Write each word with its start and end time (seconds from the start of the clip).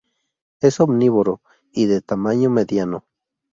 Es 0.61 0.79
omnívoro 0.79 1.41
y 1.71 1.85
de 1.85 2.01
tamaño 2.01 2.49
mediano. 2.49 3.05